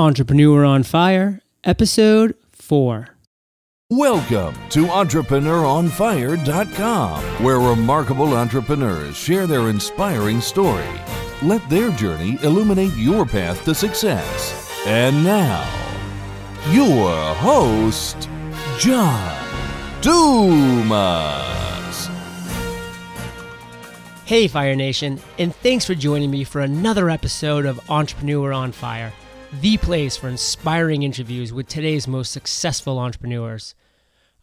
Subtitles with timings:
[0.00, 3.08] Entrepreneur on Fire, Episode 4.
[3.90, 10.88] Welcome to EntrepreneurOnFire.com, where remarkable entrepreneurs share their inspiring story.
[11.42, 14.72] Let their journey illuminate your path to success.
[14.86, 15.68] And now,
[16.70, 18.26] your host,
[18.78, 19.36] John
[20.00, 22.08] Dumas.
[24.24, 29.12] Hey, Fire Nation, and thanks for joining me for another episode of Entrepreneur on Fire,
[29.52, 33.74] the place for inspiring interviews with today's most successful entrepreneurs.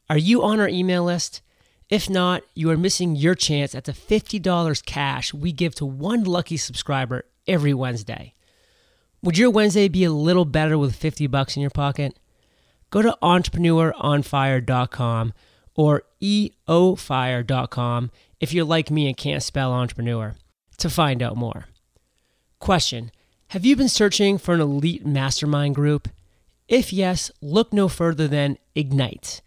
[0.10, 1.42] Are you on our email list?
[1.90, 6.26] If not, you are missing your chance at the $50 cash we give to one
[6.26, 8.34] lucky subscriber every Wednesday.
[9.24, 12.20] Would your Wednesday be a little better with 50 bucks in your pocket?
[12.90, 15.34] Go to entrepreneuronfire.com
[15.76, 20.36] or eofire.com if you're like me and can't spell entrepreneur
[20.78, 21.68] to find out more.
[22.60, 23.12] Question
[23.52, 26.10] Have you been searching for an elite mastermind group?
[26.68, 29.42] If yes, look no further than Ignite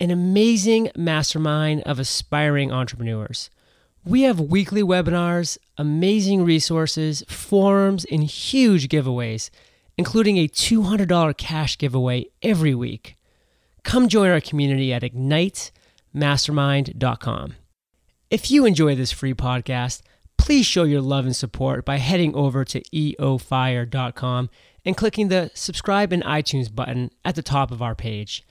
[0.00, 3.50] an amazing mastermind of aspiring entrepreneurs.
[4.04, 9.48] We have weekly webinars, amazing resources, forums, and huge giveaways,
[9.96, 13.14] including a $200 cash giveaway every week.
[13.84, 17.54] Come join our community at ignitemastermind.com.
[18.28, 20.02] If you enjoy this free podcast,
[20.42, 24.50] please show your love and support by heading over to eofire.com
[24.84, 28.42] and clicking the subscribe in iTunes button at the top of our page.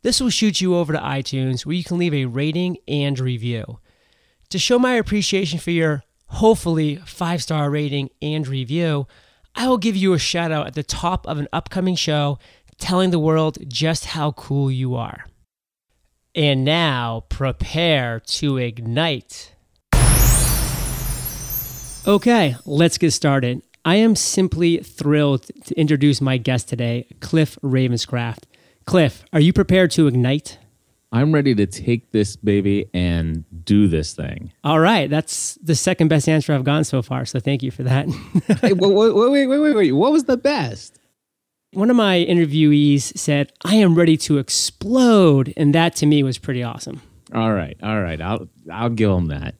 [0.00, 3.78] This will shoot you over to iTunes where you can leave a rating and review.
[4.48, 9.06] To show my appreciation for your hopefully five star rating and review,
[9.54, 12.38] I will give you a shout out at the top of an upcoming show
[12.78, 15.26] telling the world just how cool you are.
[16.34, 19.53] And now, prepare to ignite.
[22.06, 23.62] Okay, let's get started.
[23.86, 28.44] I am simply thrilled to introduce my guest today, Cliff Ravenscraft.
[28.84, 30.58] Cliff, are you prepared to ignite?
[31.12, 34.52] I'm ready to take this baby and do this thing.
[34.64, 35.08] All right.
[35.08, 37.24] That's the second best answer I've gotten so far.
[37.24, 38.06] So thank you for that.
[38.60, 39.92] hey, wait, wait, wait, wait, wait.
[39.92, 40.98] What was the best?
[41.72, 45.54] One of my interviewees said, I am ready to explode.
[45.56, 47.00] And that to me was pretty awesome.
[47.32, 47.76] All right.
[47.82, 48.20] All right.
[48.20, 49.54] I'll, I'll give him that.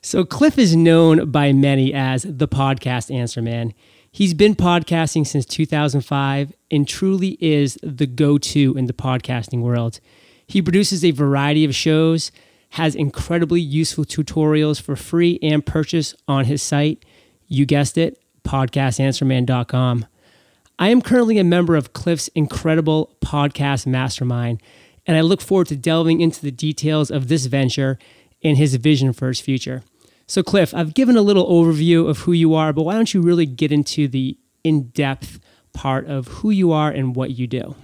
[0.00, 3.74] So Cliff is known by many as the podcast answer man.
[4.10, 10.00] He's been podcasting since 2005 and truly is the go to in the podcasting world.
[10.46, 12.30] He produces a variety of shows,
[12.70, 17.04] has incredibly useful tutorials for free and purchase on his site.
[17.48, 20.06] You guessed it, podcastanswerman.com.
[20.78, 24.62] I am currently a member of Cliff's incredible podcast mastermind,
[25.06, 27.98] and I look forward to delving into the details of this venture
[28.42, 29.82] and his vision for his future.
[30.26, 33.22] So, Cliff, I've given a little overview of who you are, but why don't you
[33.22, 35.40] really get into the in depth
[35.72, 37.74] part of who you are and what you do?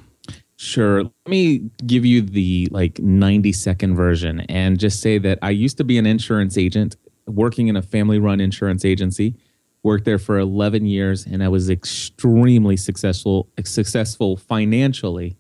[0.57, 1.05] Sure.
[1.05, 5.77] Let me give you the like 90 second version and just say that I used
[5.79, 9.37] to be an insurance agent working in a family run insurance agency.
[9.83, 15.37] Worked there for 11 years and I was extremely successful successful financially,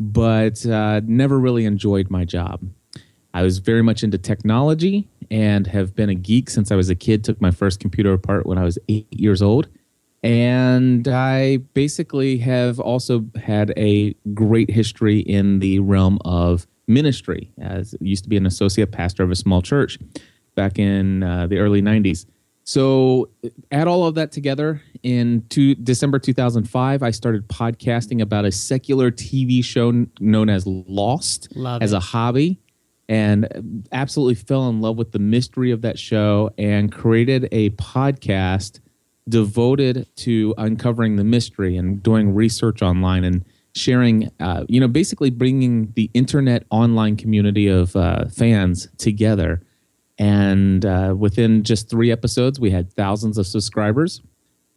[0.00, 2.62] but uh, never really enjoyed my job.
[3.34, 6.94] I was very much into technology and have been a geek since I was a
[6.94, 7.24] kid.
[7.24, 9.68] Took my first computer apart when I was eight years old.
[10.22, 17.94] And I basically have also had a great history in the realm of ministry, as
[18.00, 19.98] used to be an associate pastor of a small church
[20.54, 22.26] back in uh, the early 90s.
[22.66, 23.28] So,
[23.70, 24.80] add all of that together.
[25.02, 31.54] In two, December 2005, I started podcasting about a secular TV show known as Lost
[31.54, 31.96] Love as it.
[31.96, 32.58] a hobby
[33.08, 38.80] and absolutely fell in love with the mystery of that show and created a podcast
[39.28, 43.44] devoted to uncovering the mystery and doing research online and
[43.74, 49.62] sharing uh, you know basically bringing the internet online community of uh, fans together.
[50.16, 54.22] And uh, within just three episodes we had thousands of subscribers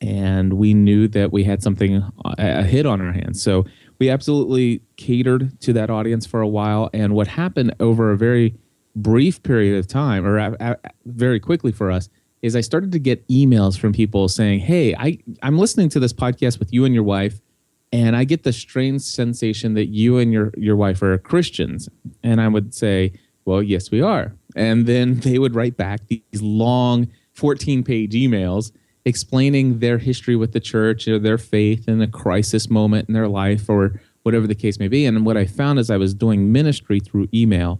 [0.01, 2.03] and we knew that we had something
[2.37, 3.41] a hit on our hands.
[3.41, 3.65] So
[3.99, 6.89] we absolutely catered to that audience for a while.
[6.93, 8.55] And what happened over a very
[8.95, 12.09] brief period of time, or a, a, very quickly for us,
[12.41, 16.13] is I started to get emails from people saying, "Hey, I I'm listening to this
[16.13, 17.41] podcast with you and your wife."
[17.91, 21.87] And I get the strange sensation that you and your, your wife are Christians.
[22.21, 23.13] And I would say,
[23.45, 24.35] Well, yes, we are.
[24.55, 28.71] And then they would write back these long 14 page emails
[29.07, 33.29] explaining their history with the church or their faith in a crisis moment in their
[33.29, 35.05] life or whatever the case may be.
[35.05, 37.79] And what I found is I was doing ministry through email.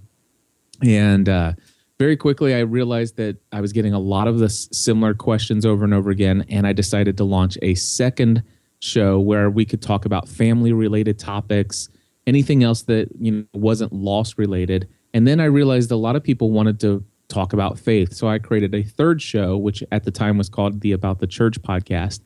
[0.82, 1.54] And uh,
[2.00, 5.84] very quickly, I realized that I was getting a lot of the similar questions over
[5.84, 6.46] and over again.
[6.48, 8.42] And I decided to launch a second
[8.80, 11.90] show where we could talk about family related topics,
[12.26, 14.88] anything else that you know wasn't Lost related.
[15.14, 18.14] And then I realized a lot of people wanted to talk about faith.
[18.14, 21.28] So I created a third show, which at the time was called the About the
[21.28, 22.22] Church podcast.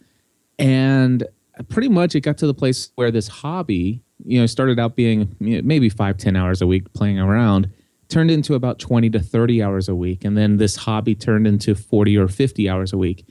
[0.60, 1.26] And
[1.70, 5.36] pretty much it got to the place where this hobby, you know, started out being
[5.40, 7.70] maybe five, ten hours a week playing around,
[8.10, 10.24] turned into about 20 to 30 hours a week.
[10.24, 13.26] And then this hobby turned into 40 or 50 hours a week.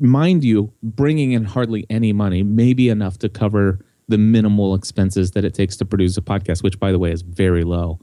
[0.00, 5.44] Mind you, bringing in hardly any money, maybe enough to cover the minimal expenses that
[5.44, 7.98] it takes to produce a podcast, which, by the way, is very low.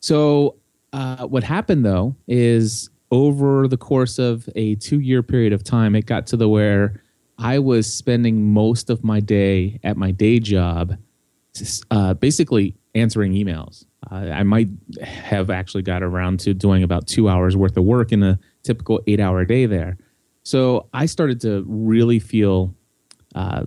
[0.00, 0.56] So,
[0.94, 5.96] uh, what happened though is over the course of a two year period of time,
[5.96, 7.02] it got to the where
[7.36, 10.96] I was spending most of my day at my day job,
[11.90, 13.86] uh, basically answering emails.
[14.08, 14.68] Uh, I might
[15.02, 19.00] have actually got around to doing about two hours worth of work in a typical
[19.08, 19.98] eight hour day there.
[20.44, 22.72] So I started to really feel
[23.34, 23.64] uh,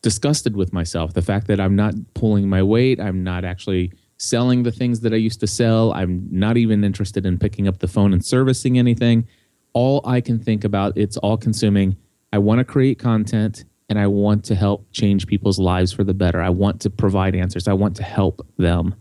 [0.00, 1.12] disgusted with myself.
[1.12, 3.92] The fact that I'm not pulling my weight, I'm not actually
[4.22, 7.78] selling the things that I used to sell, I'm not even interested in picking up
[7.78, 9.26] the phone and servicing anything.
[9.72, 11.96] All I can think about, it's all consuming
[12.32, 16.14] I want to create content and I want to help change people's lives for the
[16.14, 16.40] better.
[16.40, 17.66] I want to provide answers.
[17.66, 18.94] I want to help them.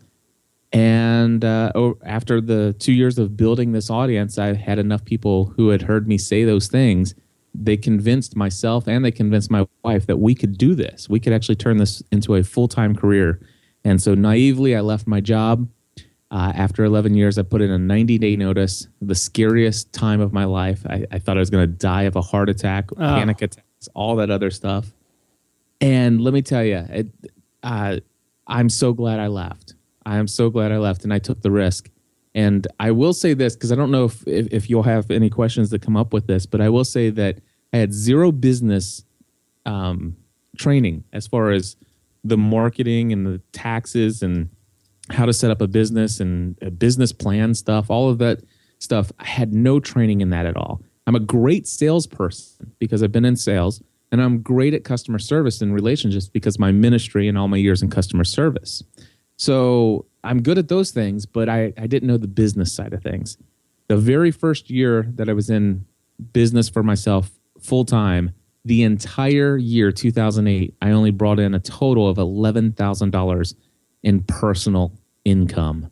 [0.73, 1.71] And uh,
[2.03, 6.07] after the two years of building this audience, I had enough people who had heard
[6.07, 7.13] me say those things.
[7.53, 11.07] They convinced myself and they convinced my wife that we could do this.
[11.07, 13.39] We could actually turn this into a full time career.
[13.83, 15.67] And so naively, I left my job
[16.31, 20.31] uh, after 11 years, I put in a 90 day notice, the scariest time of
[20.31, 20.85] my life.
[20.89, 22.95] I, I thought I was going to die of a heart attack, oh.
[22.95, 24.93] panic attacks, all that other stuff.
[25.81, 27.07] And let me tell you, it,
[27.63, 27.97] uh,
[28.47, 29.73] I'm so glad I left.
[30.05, 31.89] I am so glad I left and I took the risk.
[32.33, 35.29] And I will say this because I don't know if, if, if, you'll have any
[35.29, 37.39] questions that come up with this, but I will say that
[37.73, 39.03] I had zero business
[39.65, 40.15] um,
[40.57, 41.75] training as far as
[42.23, 44.49] the marketing and the taxes and
[45.09, 48.41] how to set up a business and a business plan stuff, all of that
[48.79, 49.11] stuff.
[49.19, 50.81] I had no training in that at all.
[51.07, 53.81] I'm a great salesperson because I've been in sales,
[54.11, 57.81] and I'm great at customer service and relationships because my ministry and all my years
[57.81, 58.83] in customer service.
[59.37, 63.01] So I'm good at those things, but I, I didn't know the business side of
[63.01, 63.37] things.
[63.87, 65.85] The very first year that I was in
[66.33, 68.31] business for myself full time,
[68.65, 73.55] the entire year 2008, I only brought in a total of $11,000
[74.03, 74.93] in personal
[75.25, 75.91] income.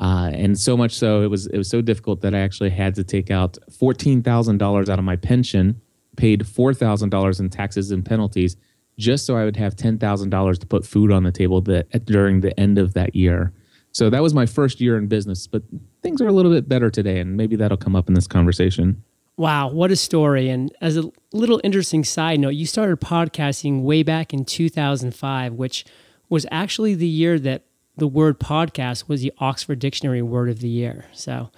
[0.00, 2.94] Uh, and so much so it was it was so difficult that I actually had
[2.96, 5.80] to take out fourteen thousand dollars out of my pension,
[6.16, 8.56] paid four thousand dollars in taxes and penalties,
[8.98, 12.04] just so I would have ten thousand dollars to put food on the table that
[12.04, 13.52] during the end of that year.
[13.92, 15.62] So that was my first year in business, but
[16.02, 19.04] things are a little bit better today, and maybe that'll come up in this conversation.
[19.36, 20.48] Wow, what a story!
[20.48, 25.84] And as a little interesting side note, you started podcasting way back in 2005, which
[26.28, 27.62] was actually the year that
[27.96, 31.06] the word podcast was the Oxford Dictionary word of the year.
[31.12, 31.50] So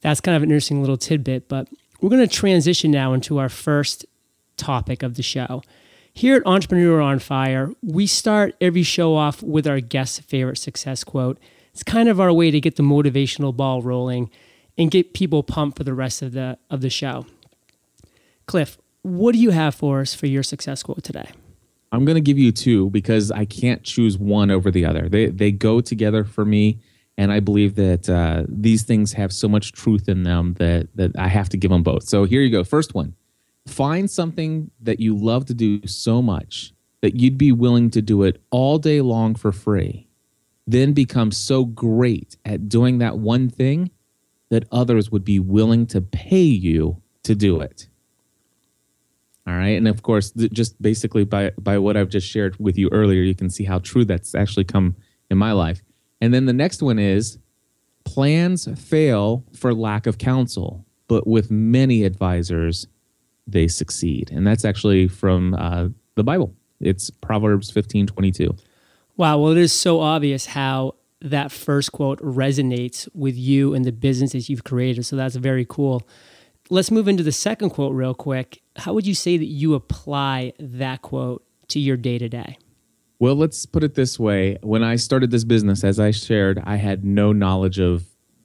[0.00, 1.46] that's kind of an interesting little tidbit.
[1.46, 1.68] But
[2.00, 4.06] we're going to transition now into our first
[4.56, 5.62] topic of the show.
[6.14, 11.04] Here at Entrepreneur on Fire, we start every show off with our guest's favorite success
[11.04, 11.38] quote.
[11.72, 14.30] It's kind of our way to get the motivational ball rolling
[14.80, 17.26] and get people pumped for the rest of the of the show.
[18.46, 21.30] Cliff, what do you have for us for your success quote today?
[21.92, 25.08] I'm going to give you two because I can't choose one over the other.
[25.08, 26.80] They they go together for me,
[27.18, 31.12] and I believe that uh, these things have so much truth in them that that
[31.18, 32.04] I have to give them both.
[32.04, 32.64] So here you go.
[32.64, 33.14] First one:
[33.66, 36.72] find something that you love to do so much
[37.02, 40.06] that you'd be willing to do it all day long for free.
[40.66, 43.90] Then become so great at doing that one thing
[44.50, 47.88] that others would be willing to pay you to do it.
[49.46, 49.76] All right.
[49.76, 53.34] And of course, just basically by, by what I've just shared with you earlier, you
[53.34, 54.96] can see how true that's actually come
[55.30, 55.82] in my life.
[56.20, 57.38] And then the next one is
[58.04, 62.86] plans fail for lack of counsel, but with many advisors,
[63.46, 64.30] they succeed.
[64.30, 66.54] And that's actually from uh, the Bible.
[66.80, 68.54] It's Proverbs 15 22.
[69.16, 69.38] Wow.
[69.38, 74.48] Well, it is so obvious how that first quote resonates with you and the businesses
[74.48, 75.04] you've created.
[75.04, 76.06] So that's very cool.
[76.70, 78.62] Let's move into the second quote real quick.
[78.76, 82.58] How would you say that you apply that quote to your day to day?
[83.18, 84.56] Well, let's put it this way.
[84.62, 88.04] When I started this business, as I shared, I had no knowledge of,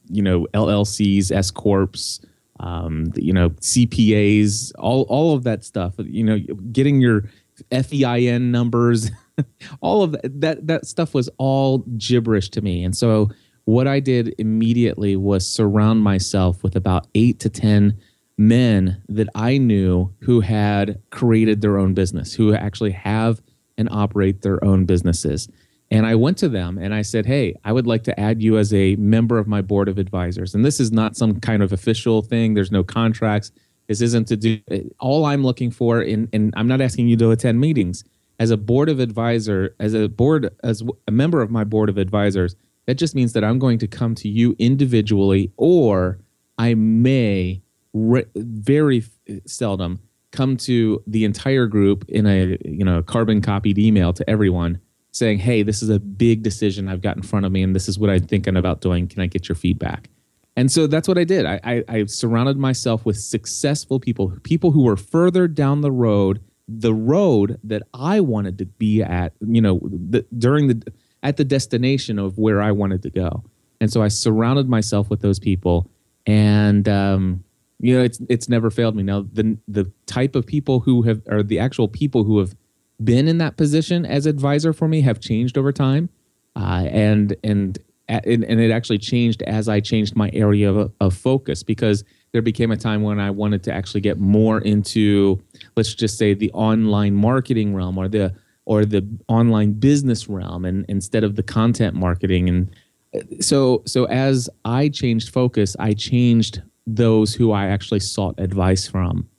[0.10, 2.20] you know, LLCs, S corps,
[2.60, 5.94] um, you know, CPAs, all all of that stuff.
[5.98, 6.40] You know,
[6.72, 7.30] getting your
[7.72, 9.12] FEIN numbers,
[9.82, 12.84] all of that, that that stuff was all gibberish to me.
[12.84, 13.30] And so,
[13.66, 17.98] what I did immediately was surround myself with about eight to ten
[18.38, 23.42] men that I knew who had created their own business, who actually have
[23.78, 25.50] and operate their own businesses.
[25.92, 28.58] And I went to them and I said, Hey, I would like to add you
[28.58, 30.56] as a member of my board of advisors.
[30.56, 33.52] And this is not some kind of official thing, there's no contracts.
[33.88, 34.60] This isn't to do
[35.00, 38.04] all I'm looking for, in, and I'm not asking you to attend meetings.
[38.40, 41.98] As a board of advisor, as a board, as a member of my board of
[41.98, 46.20] advisors, that just means that I'm going to come to you individually, or
[46.58, 47.62] I may
[47.94, 49.04] re- very
[49.46, 50.00] seldom
[50.32, 54.80] come to the entire group in a you know carbon copied email to everyone
[55.12, 57.88] saying, "Hey, this is a big decision I've got in front of me, and this
[57.88, 59.08] is what I'm thinking about doing.
[59.08, 60.10] Can I get your feedback?"
[60.58, 61.46] And so that's what I did.
[61.46, 66.42] I, I, I surrounded myself with successful people, people who were further down the road,
[66.68, 69.34] the road that I wanted to be at.
[69.42, 70.94] You know, the, during the
[71.24, 73.44] at the destination of where I wanted to go.
[73.82, 75.90] And so I surrounded myself with those people,
[76.26, 77.44] and um,
[77.80, 79.04] you know, it's it's never failed me.
[79.04, 82.56] Now the the type of people who have, or the actual people who have
[83.04, 86.10] been in that position as advisor for me have changed over time,
[86.56, 91.64] uh, and and and it actually changed as I changed my area of, of focus
[91.64, 92.04] because
[92.36, 95.42] there became a time when I wanted to actually get more into,
[95.78, 100.86] let's just say, the online marketing realm or the or the online business realm, and
[100.90, 102.50] instead of the content marketing.
[102.50, 102.76] And
[103.16, 108.86] uh, so, so as I changed focus, I changed those who I actually sought advice
[108.86, 109.30] from,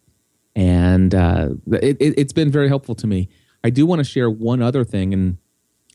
[0.55, 3.29] and uh, it, it, it's been very helpful to me.
[3.62, 5.37] I do want to share one other thing, and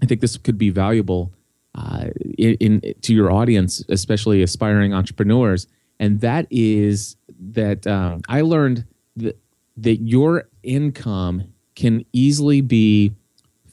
[0.03, 1.33] I think this could be valuable
[1.73, 5.65] uh, in, in, to your audience, especially aspiring entrepreneurs,
[6.01, 9.37] and that is that um, I learned that
[9.77, 13.13] that your income can easily be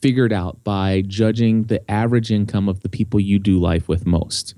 [0.01, 4.55] figured out by judging the average income of the people you do life with most.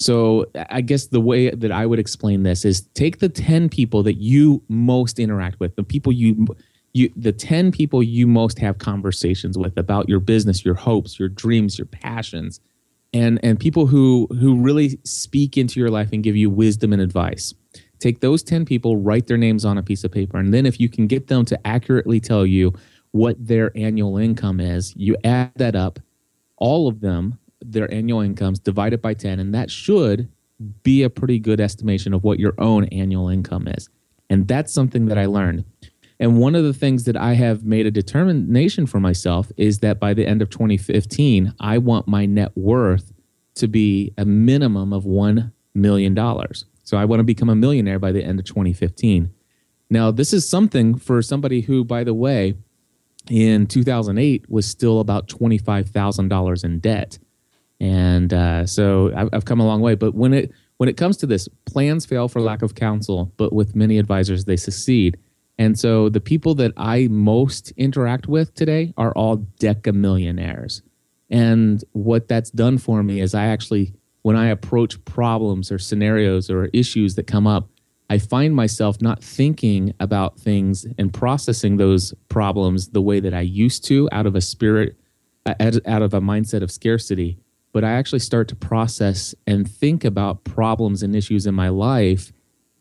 [0.00, 4.02] So I guess the way that I would explain this is take the 10 people
[4.02, 6.46] that you most interact with, the people you
[6.92, 11.28] you the 10 people you most have conversations with about your business your hopes your
[11.28, 12.58] dreams your passions
[13.12, 17.02] and and people who who really speak into your life and give you wisdom and
[17.02, 17.54] advice.
[17.98, 20.80] Take those 10 people write their names on a piece of paper and then if
[20.80, 22.72] you can get them to accurately tell you
[23.10, 25.98] what their annual income is you add that up
[26.56, 30.30] all of them their annual incomes divide it by 10 and that should
[30.82, 33.88] be a pretty good estimation of what your own annual income is.
[34.28, 35.64] And that's something that i learned
[36.20, 39.98] and one of the things that I have made a determination for myself is that
[39.98, 43.10] by the end of 2015, I want my net worth
[43.54, 46.14] to be a minimum of $1 million.
[46.84, 49.30] So I want to become a millionaire by the end of 2015.
[49.88, 52.54] Now, this is something for somebody who, by the way,
[53.30, 57.18] in 2008 was still about $25,000 in debt.
[57.80, 59.94] And uh, so I've, I've come a long way.
[59.94, 63.52] But when it when it comes to this, plans fail for lack of counsel, but
[63.52, 65.18] with many advisors, they succeed.
[65.60, 70.80] And so the people that I most interact with today are all deca millionaires.
[71.28, 76.48] And what that's done for me is I actually, when I approach problems or scenarios
[76.48, 77.68] or issues that come up,
[78.08, 83.42] I find myself not thinking about things and processing those problems the way that I
[83.42, 84.96] used to out of a spirit,
[85.46, 87.38] out of a mindset of scarcity.
[87.74, 92.32] But I actually start to process and think about problems and issues in my life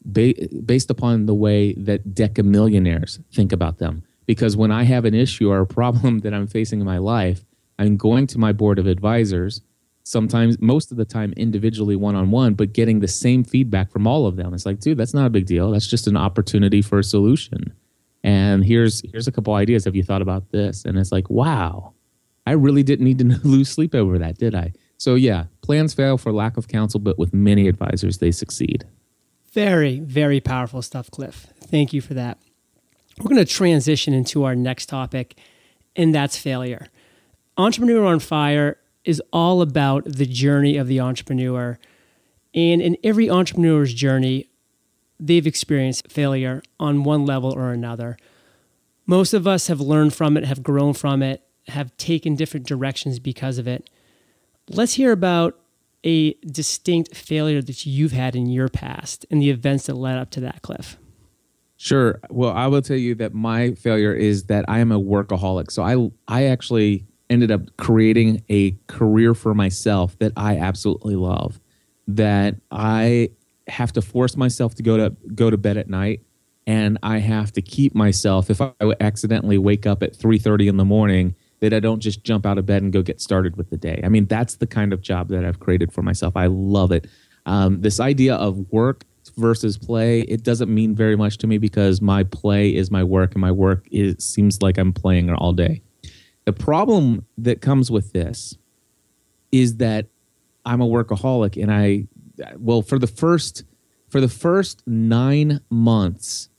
[0.04, 0.34] ba-
[0.66, 4.04] based upon the way that decamillionaires think about them.
[4.26, 7.46] Because when I have an issue or a problem that I'm facing in my life,
[7.78, 9.62] I'm going to my board of advisors,
[10.04, 14.06] sometimes, most of the time, individually, one on one, but getting the same feedback from
[14.06, 14.54] all of them.
[14.54, 15.72] It's like, dude, that's not a big deal.
[15.72, 17.74] That's just an opportunity for a solution.
[18.24, 19.86] And here's here's a couple ideas.
[19.86, 20.84] Have you thought about this?
[20.84, 21.94] And it's like, wow,
[22.46, 24.74] I really didn't need to lose sleep over that, did I?
[24.98, 28.86] So yeah, plans fail for lack of counsel, but with many advisors, they succeed.
[29.54, 31.48] Very, very powerful stuff, Cliff.
[31.62, 32.38] Thank you for that.
[33.20, 35.38] We're going to transition into our next topic,
[35.96, 36.88] and that's failure.
[37.58, 41.80] Entrepreneur on Fire is all about the journey of the entrepreneur.
[42.54, 44.50] And in every entrepreneur's journey,
[45.20, 48.18] they've experienced failure on one level or another.
[49.06, 53.20] Most of us have learned from it, have grown from it, have taken different directions
[53.20, 53.90] because of it.
[54.70, 55.60] Let's hear about
[56.04, 60.30] a distinct failure that you've had in your past and the events that led up
[60.32, 60.98] to that, Cliff?
[61.78, 62.20] Sure.
[62.30, 65.72] Well, I will tell you that my failure is that I am a workaholic.
[65.72, 71.60] So I I actually ended up creating a career for myself that I absolutely love.
[72.08, 73.30] That I
[73.68, 76.22] have to force myself to go to go to bed at night
[76.68, 80.86] and I have to keep myself if I accidentally wake up at 3:30 in the
[80.86, 83.78] morning that I don't just jump out of bed and go get started with the
[83.78, 84.02] day.
[84.04, 86.38] I mean, that's the kind of job that I've created for myself.
[86.38, 87.08] I love it.
[87.46, 89.04] Um, this idea of work
[89.38, 93.34] versus play, it doesn't mean very much to me because my play is my work
[93.34, 95.82] and my work is seems like I'm playing all day.
[96.46, 98.58] The problem that comes with this
[99.52, 100.08] is that
[100.66, 102.08] I'm a workaholic and I
[102.58, 103.64] well for the first
[104.08, 106.50] for the first 9 months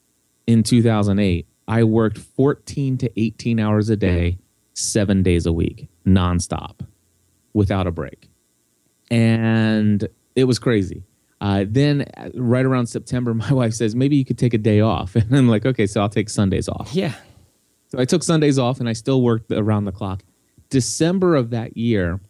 [0.46, 4.38] in 2008, I worked 14 to 18 hours a day,
[4.80, 6.80] 7 days a week, nonstop
[7.52, 8.30] without a break.
[9.10, 10.06] And
[10.36, 11.04] it was crazy.
[11.40, 14.80] Uh, then, uh, right around September, my wife says, maybe you could take a day
[14.80, 15.14] off.
[15.20, 16.90] And I'm like, okay, so I'll take Sundays off.
[16.92, 17.14] Yeah.
[17.88, 20.22] So I took Sundays off and I still worked around the clock.
[20.68, 22.20] December of that year,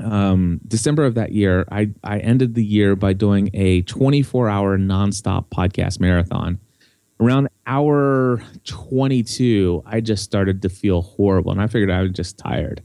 [0.00, 4.78] um, December of that year, I, I ended the year by doing a 24 hour
[4.78, 6.58] nonstop podcast marathon.
[7.22, 12.36] Around hour 22, I just started to feel horrible and I figured I was just
[12.36, 12.82] tired.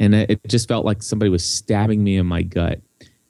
[0.00, 2.80] And it, just felt like somebody was stabbing me in my gut.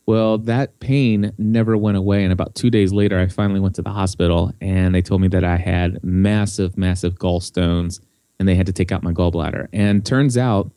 [0.06, 2.23] Well, that pain never went away.
[2.23, 5.26] And about two days later, I finally went to the hospital and they told me
[5.28, 7.99] that I had massive, massive gallstones
[8.38, 9.66] and they had to take out my gallbladder.
[9.73, 10.70] And turns out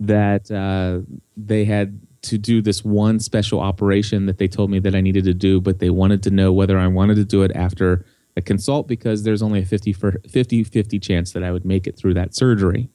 [0.00, 1.00] that uh,
[1.36, 5.24] they had to do this one special operation that they told me that I needed
[5.24, 8.06] to do, but they wanted to know whether I wanted to do it after
[8.38, 11.98] a consult because there's only a 50 50 50 chance that I would make it
[11.98, 12.88] through that surgery.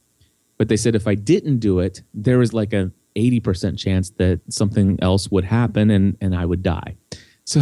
[0.57, 4.41] But they said if I didn't do it, there was like a 80% chance that
[4.49, 6.95] something else would happen and, and I would die.
[7.45, 7.59] So,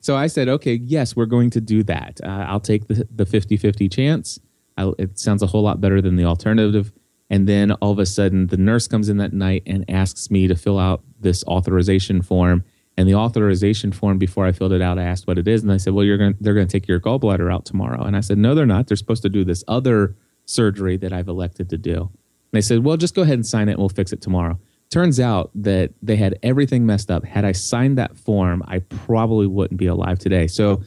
[0.00, 2.20] so I said, okay, yes, we're going to do that.
[2.24, 4.40] Uh, I'll take the, the 50 50 chance.
[4.76, 6.90] I'll, it sounds a whole lot better than the alternative.
[7.30, 10.48] And then all of a sudden, the nurse comes in that night and asks me
[10.48, 12.64] to fill out this authorization form.
[12.98, 15.70] And the authorization form, before I filled it out, I asked what it is, and
[15.70, 18.20] I said, "Well, you're going they're going to take your gallbladder out tomorrow." And I
[18.20, 18.86] said, "No, they're not.
[18.86, 22.84] They're supposed to do this other surgery that I've elected to do." And they said,
[22.84, 24.58] "Well, just go ahead and sign it, and we'll fix it tomorrow."
[24.90, 27.24] Turns out that they had everything messed up.
[27.24, 30.46] Had I signed that form, I probably wouldn't be alive today.
[30.46, 30.82] So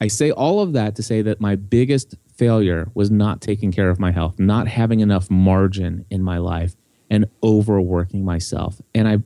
[0.00, 3.90] I say all of that to say that my biggest failure was not taking care
[3.90, 6.76] of my health, not having enough margin in my life,
[7.10, 8.80] and overworking myself.
[8.94, 9.18] And I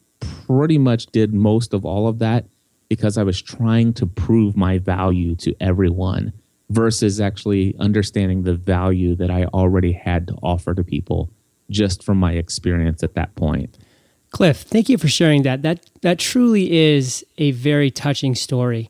[0.47, 2.47] pretty much did most of all of that
[2.89, 6.33] because I was trying to prove my value to everyone
[6.71, 11.31] versus actually understanding the value that I already had to offer to people
[11.71, 13.79] just from my experience at that point.
[14.31, 15.63] Cliff, thank you for sharing that.
[15.63, 18.89] That that truly is a very touching story.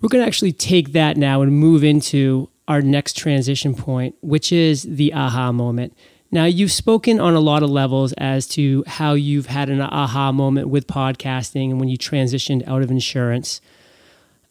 [0.00, 4.52] We're going to actually take that now and move into our next transition point, which
[4.52, 5.96] is the aha moment.
[6.34, 10.32] Now, you've spoken on a lot of levels as to how you've had an aha
[10.32, 13.60] moment with podcasting and when you transitioned out of insurance.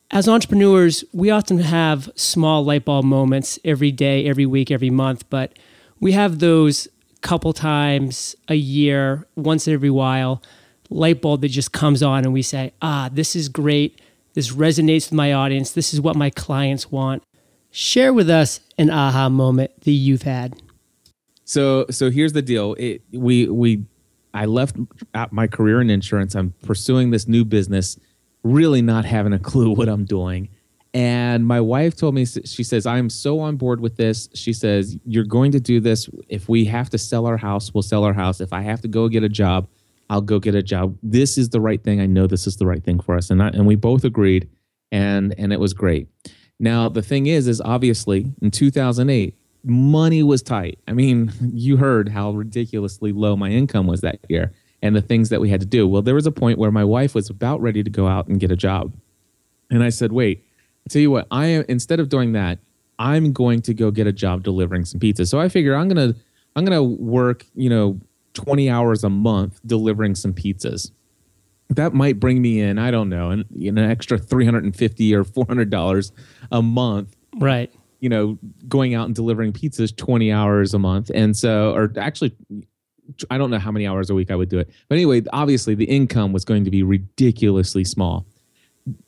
[0.10, 5.30] As entrepreneurs, we often have small light bulb moments every day, every week, every month,
[5.30, 5.60] but
[6.00, 6.88] we have those
[7.20, 10.42] couple times a year, once every while,
[10.90, 14.00] light bulb that just comes on and we say, ah, this is great.
[14.36, 15.74] This resonates with my audience.
[15.74, 17.24] This is what my clients want.
[17.72, 20.56] Share with us an aha moment that you've had.
[21.46, 22.76] So, so here's the deal.
[22.80, 23.84] It, we, we,
[24.34, 24.78] I left
[25.32, 26.36] my career in insurance.
[26.36, 28.00] I'm pursuing this new business,
[28.44, 30.50] really not having a clue what I'm doing.
[30.96, 34.30] And my wife told me, she says, I'm so on board with this.
[34.36, 36.08] She says, You're going to do this.
[36.30, 38.40] If we have to sell our house, we'll sell our house.
[38.40, 39.68] If I have to go get a job,
[40.12, 40.96] I'll go get a job.
[41.02, 42.00] This is the right thing.
[42.00, 43.32] I know this is the right thing for us.
[43.32, 44.48] And I, and we both agreed
[44.92, 46.08] and and it was great.
[46.60, 50.80] Now, the thing is is obviously in 2008, money was tight.
[50.88, 55.30] I mean, you heard how ridiculously low my income was that year and the things
[55.30, 55.88] that we had to do.
[55.88, 58.40] Well, there was a point where my wife was about ready to go out and
[58.40, 58.94] get a job.
[59.70, 60.44] And I said, "Wait,
[60.86, 62.60] I tell you what, I am instead of doing that,
[63.00, 65.26] I'm going to go get a job delivering some pizza.
[65.26, 66.16] So I figure I'm gonna
[66.56, 68.00] I'm gonna work, you know,
[68.34, 70.92] 20 hours a month delivering some pizzas.
[71.70, 76.12] That might bring me in, I don't know, an, an extra 350 or 400 dollars
[76.52, 77.16] a month.
[77.38, 77.74] Right.
[78.04, 78.38] You know,
[78.68, 81.10] going out and delivering pizzas 20 hours a month.
[81.16, 82.36] And so, or actually,
[83.32, 84.70] I don't know how many hours a week I would do it.
[84.90, 88.26] But anyway, obviously the income was going to be ridiculously small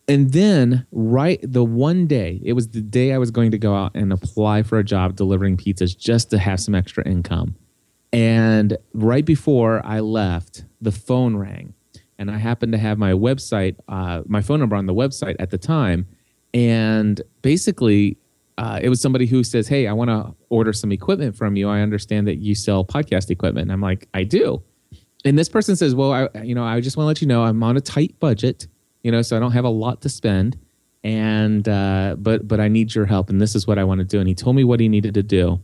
[0.08, 3.76] and then right the one day it was the day i was going to go
[3.76, 7.56] out and apply for a job delivering pizzas just to have some extra income
[8.14, 11.74] and right before i left the phone rang
[12.18, 15.50] and i happened to have my website uh, my phone number on the website at
[15.50, 16.08] the time
[16.54, 18.18] and basically
[18.58, 21.70] uh, it was somebody who says hey i want to order some equipment from you
[21.70, 24.62] i understand that you sell podcast equipment and i'm like i do
[25.24, 27.44] and this person says well i you know i just want to let you know
[27.44, 28.68] i'm on a tight budget
[29.06, 30.58] you know, so I don't have a lot to spend.
[31.04, 34.04] And uh, but but I need your help, and this is what I want to
[34.04, 34.20] do.
[34.20, 35.62] And he told me what he needed to do,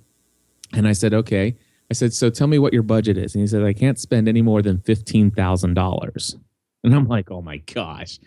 [0.74, 1.58] and I said, okay.
[1.90, 3.36] I said, so tell me what your budget is.
[3.36, 6.38] And he said, I can't spend any more than fifteen thousand dollars.
[6.84, 8.20] And I'm like, oh my gosh.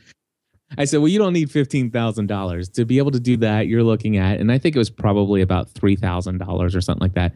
[0.78, 3.66] I said, well, you don't need fifteen thousand dollars to be able to do that.
[3.66, 7.02] You're looking at, and I think it was probably about three thousand dollars or something
[7.02, 7.34] like that.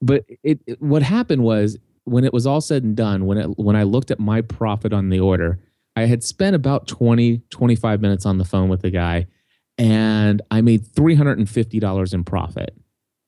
[0.00, 3.58] But it, it, what happened was when it was all said and done, when it
[3.58, 5.58] when I looked at my profit on the order,
[5.96, 9.26] I had spent about 20, 25 minutes on the phone with the guy,
[9.78, 12.74] and I made three hundred and fifty dollars in profit.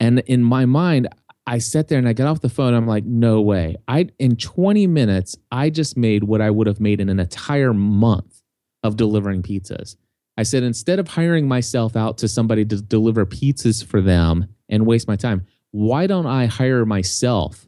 [0.00, 1.08] And in my mind,
[1.48, 2.74] I sat there and I got off the phone.
[2.74, 3.76] I'm like, no way.
[3.88, 7.72] I in 20 minutes, I just made what I would have made in an entire
[7.72, 8.37] month
[8.82, 9.96] of delivering pizzas.
[10.36, 14.86] I said, instead of hiring myself out to somebody to deliver pizzas for them and
[14.86, 17.66] waste my time, why don't I hire myself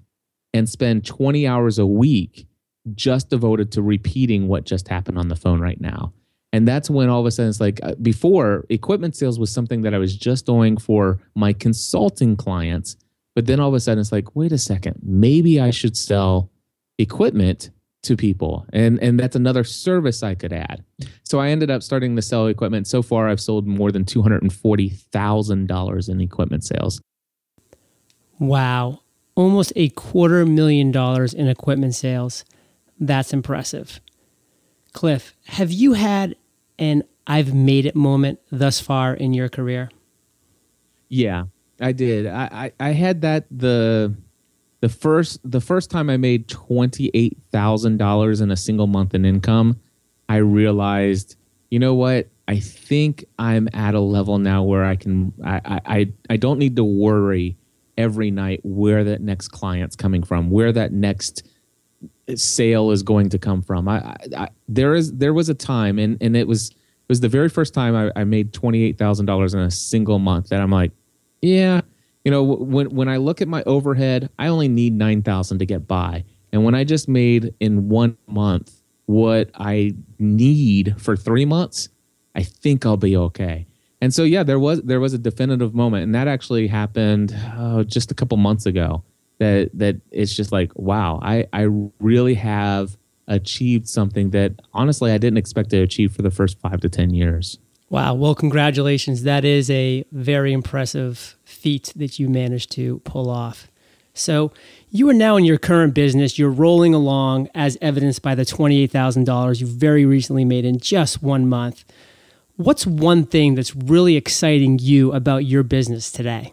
[0.55, 2.47] and spend 20 hours a week
[2.95, 6.13] just devoted to repeating what just happened on the phone right now?
[6.53, 9.83] And that's when all of a sudden it's like uh, before equipment sales was something
[9.83, 12.97] that I was just doing for my consulting clients
[13.35, 16.51] but then all of a sudden it's like, wait a second, maybe I should sell
[16.99, 17.71] equipment
[18.03, 18.67] to people.
[18.73, 20.85] And and that's another service I could add.
[21.25, 22.87] So I ended up starting to sell equipment.
[22.87, 27.01] So far I've sold more than $240,000 in equipment sales.
[28.39, 29.01] Wow.
[29.35, 32.45] Almost a quarter million dollars in equipment sales.
[32.99, 34.01] That's impressive.
[34.93, 36.35] Cliff, have you had
[36.79, 39.91] an I've made it moment thus far in your career?
[41.09, 41.45] Yeah,
[41.81, 42.27] I did.
[42.27, 44.15] I, I, I had that the
[44.81, 49.15] the first the first time I made twenty eight thousand dollars in a single month
[49.15, 49.81] in income,
[50.29, 51.37] I realized,
[51.71, 52.29] you know what?
[52.49, 56.77] I think I'm at a level now where I can I I I don't need
[56.77, 57.57] to worry
[57.99, 61.47] every night where that next client's coming from, where that next
[62.35, 63.89] sale is going to come from.
[63.89, 66.77] I, I, I there is there was a time and and it was it
[67.09, 70.19] was the very first time I, I made twenty eight thousand dollars in a single
[70.19, 70.93] month that I'm like,
[71.43, 71.83] yeah,
[72.25, 75.67] you know, when when I look at my overhead, I only need nine thousand to
[75.67, 81.45] get by, and when I just made in one month what I need for three
[81.45, 81.89] months,
[82.35, 83.67] I think I'll be okay.
[84.01, 87.83] And so, yeah, there was there was a definitive moment, and that actually happened oh,
[87.83, 89.03] just a couple months ago.
[89.39, 91.67] That that it's just like, wow, I I
[91.99, 96.81] really have achieved something that honestly I didn't expect to achieve for the first five
[96.81, 97.59] to ten years.
[97.91, 98.15] Wow.
[98.15, 99.25] Well, congratulations.
[99.25, 103.69] That is a very impressive feat that you managed to pull off.
[104.13, 104.53] So,
[104.91, 106.39] you are now in your current business.
[106.39, 111.49] You're rolling along as evidenced by the $28,000 you very recently made in just one
[111.49, 111.85] month.
[112.57, 116.53] What's one thing that's really exciting you about your business today?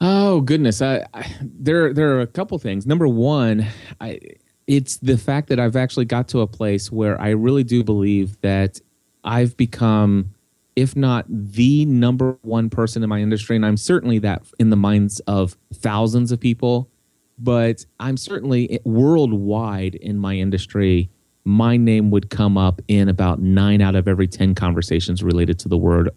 [0.00, 2.86] Oh goodness, I, I, there there are a couple things.
[2.86, 3.66] Number one,
[4.00, 4.20] I,
[4.68, 8.40] it's the fact that I've actually got to a place where I really do believe
[8.42, 8.80] that
[9.24, 10.34] I've become,
[10.78, 14.76] if not the number one person in my industry, and I'm certainly that in the
[14.76, 16.88] minds of thousands of people,
[17.36, 21.10] but I'm certainly worldwide in my industry.
[21.44, 25.68] My name would come up in about nine out of every ten conversations related to
[25.68, 26.10] the word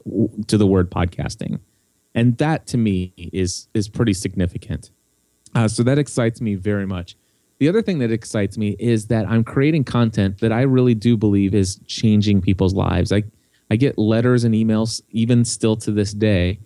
[0.46, 1.60] to the word podcasting,
[2.14, 4.92] and that to me is is pretty significant.
[5.56, 7.18] Uh, so that excites me very much.
[7.58, 11.18] The other thing that excites me is that I'm creating content that I really do
[11.18, 13.12] believe is changing people's lives.
[13.12, 13.24] I,
[13.72, 16.60] I get letters and emails even still to this day,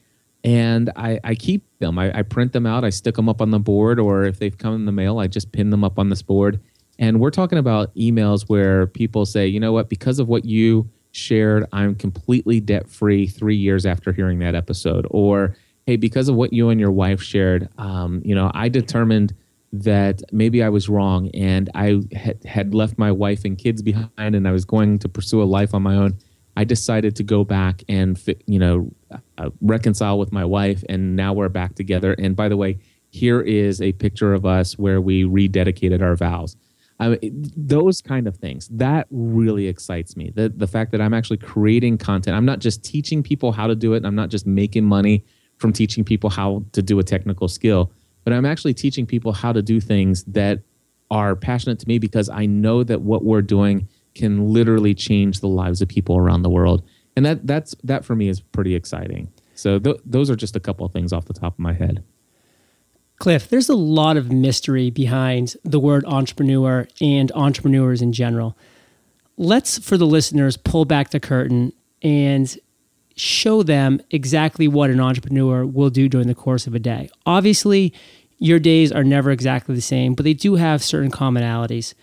[0.44, 2.00] and I, I keep them.
[2.00, 4.58] I, I print them out, I stick them up on the board, or if they've
[4.58, 6.60] come in the mail, I just pin them up on this board.
[6.98, 10.90] And we're talking about emails where people say, you know what, because of what you
[11.12, 15.06] shared, I'm completely debt free three years after hearing that episode.
[15.12, 19.36] Or, hey, because of what you and your wife shared, um, you know, I determined
[19.74, 24.10] that maybe I was wrong and I had, had left my wife and kids behind
[24.18, 26.18] and I was going to pursue a life on my own.
[26.56, 28.92] I decided to go back and you know
[29.38, 32.14] uh, reconcile with my wife, and now we're back together.
[32.18, 36.56] And by the way, here is a picture of us where we rededicated our vows.
[36.98, 40.32] I mean, those kind of things that really excites me.
[40.34, 42.38] The the fact that I'm actually creating content.
[42.38, 44.06] I'm not just teaching people how to do it.
[44.06, 45.26] I'm not just making money
[45.58, 47.92] from teaching people how to do a technical skill
[48.26, 50.60] but I'm actually teaching people how to do things that
[51.10, 55.48] are passionate to me because I know that what we're doing can literally change the
[55.48, 56.84] lives of people around the world.
[57.16, 59.32] And that that's that for me is pretty exciting.
[59.54, 62.04] So th- those are just a couple of things off the top of my head.
[63.18, 68.58] Cliff, there's a lot of mystery behind the word entrepreneur and entrepreneurs in general.
[69.38, 72.58] Let's, for the listeners, pull back the curtain and
[73.16, 77.10] show them exactly what an entrepreneur will do during the course of a day.
[77.26, 77.94] Obviously,
[78.38, 81.94] your days are never exactly the same, but they do have certain commonalities.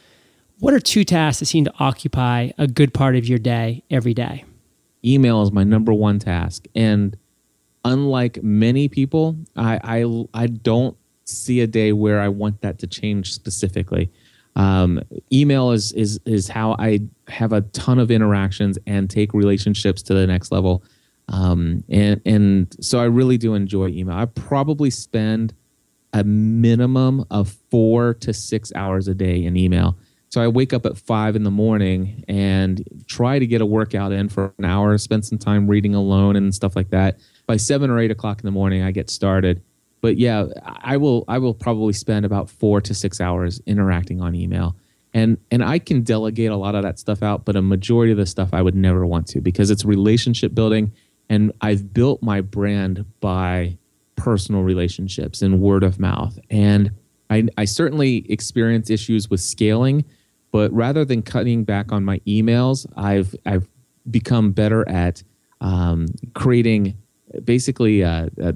[0.63, 4.15] What are two tasks that seem to occupy a good part of your day every
[4.15, 4.45] day?
[5.05, 6.67] Email is my number one task.
[6.77, 7.17] And
[7.85, 12.87] unlike many people, I, I, I don't see a day where I want that to
[12.87, 14.13] change specifically.
[14.55, 15.01] Um,
[15.33, 20.15] email is is is how I have a ton of interactions and take relationships to
[20.15, 20.85] the next level.
[21.27, 24.17] Um, and and so I really do enjoy email.
[24.17, 25.55] I probably spend
[26.13, 29.97] a minimum of four to six hours a day in email.
[30.33, 34.13] So I wake up at five in the morning and try to get a workout
[34.13, 37.19] in for an hour, spend some time reading alone and stuff like that.
[37.47, 39.63] By seven or eight o'clock in the morning, I get started
[40.03, 44.35] but yeah, I will I will probably spend about four to six hours interacting on
[44.35, 44.77] email.
[45.15, 48.19] And and I can delegate a lot of that stuff out, but a majority of
[48.19, 50.93] the stuff I would never want to because it's relationship building
[51.31, 53.79] and I've built my brand by
[54.17, 56.39] personal relationships and word of mouth.
[56.51, 56.91] And
[57.31, 60.05] I, I certainly experience issues with scaling,
[60.53, 63.67] but rather than cutting back on my emails, I've I've
[64.09, 65.23] become better at
[65.61, 66.97] um, creating
[67.45, 68.55] basically a, a,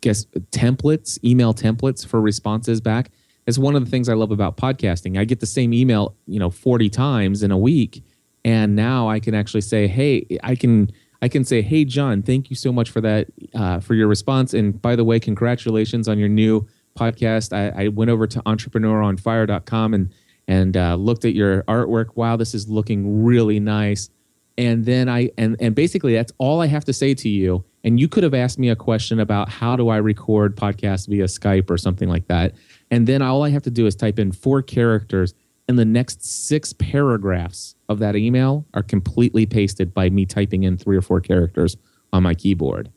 [0.00, 3.10] guess templates, email templates for responses back.
[3.46, 5.18] It's one of the things I love about podcasting.
[5.18, 8.04] I get the same email, you know, 40 times in a week,
[8.44, 12.50] and now I can actually say, "Hey, I can I can say, "Hey John, thank
[12.50, 16.18] you so much for that uh, for your response and by the way, congratulations on
[16.18, 17.52] your new podcast.
[17.52, 20.12] I, I went over to entrepreneuronfire.com and
[20.50, 22.16] and uh, looked at your artwork.
[22.16, 24.10] Wow, this is looking really nice."
[24.58, 27.98] And then I and and basically that's all I have to say to you and
[27.98, 31.70] you could have asked me a question about how do I record podcasts via Skype
[31.70, 32.54] or something like that.
[32.90, 35.34] And then all I have to do is type in four characters,
[35.68, 40.76] and the next six paragraphs of that email are completely pasted by me typing in
[40.76, 41.76] three or four characters
[42.12, 42.90] on my keyboard.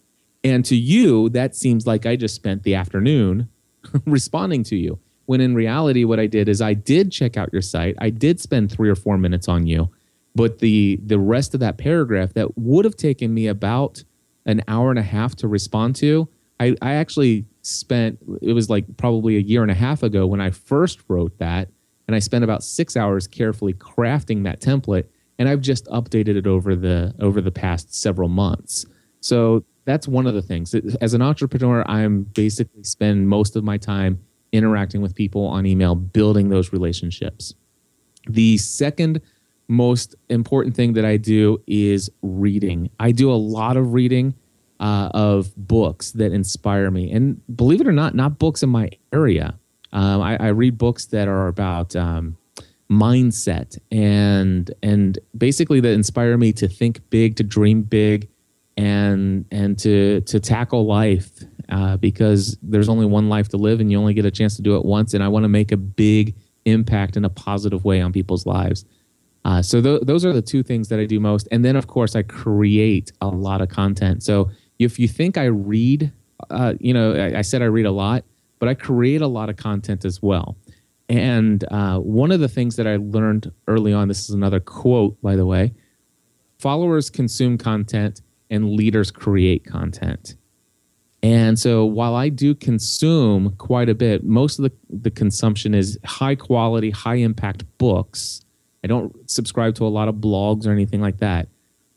[0.44, 3.48] And to you, that seems like I just spent the afternoon
[4.06, 5.00] responding to you.
[5.26, 7.96] When in reality, what I did is I did check out your site.
[8.00, 9.90] I did spend three or four minutes on you,
[10.36, 14.04] but the the rest of that paragraph that would have taken me about
[14.46, 16.28] an hour and a half to respond to.
[16.60, 20.42] I, I actually spent, it was like probably a year and a half ago when
[20.42, 21.70] I first wrote that.
[22.08, 25.06] And I spent about six hours carefully crafting that template.
[25.40, 28.86] And I've just updated it over the over the past several months.
[29.22, 30.76] So that's one of the things.
[31.02, 34.20] As an entrepreneur, I'm basically spend most of my time
[34.54, 37.54] interacting with people on email, building those relationships.
[38.30, 39.20] The second
[39.68, 42.90] most important thing that I do is reading.
[43.00, 44.36] I do a lot of reading
[44.80, 48.90] uh, of books that inspire me, and believe it or not, not books in my
[49.12, 49.58] area.
[49.92, 52.36] Um, I, I, read books that are about um,
[52.90, 58.28] mindset and and basically that inspire me to think big, to dream big,
[58.76, 63.92] and and to to tackle life uh, because there's only one life to live, and
[63.92, 65.14] you only get a chance to do it once.
[65.14, 68.86] And I want to make a big impact in a positive way on people's lives.
[69.46, 71.48] Uh, so th- those are the two things that I do most.
[71.52, 74.24] And then, of course, I create a lot of content.
[74.24, 74.50] So
[74.80, 76.12] if you think I read,
[76.50, 78.24] uh, you know, I, I, said I read a lot,
[78.60, 80.56] but I create a lot of content as well.
[81.10, 85.22] And uh, one of the things that I learned early on, this is another quote,
[85.22, 85.74] by the way
[86.64, 90.36] followers consume content and leaders create content.
[91.24, 95.98] And so while I do consume quite a bit, most of the, the consumption is
[96.04, 98.44] high quality, high impact books
[98.84, 101.48] I don't subscribe to a lot of blogs or anything like that,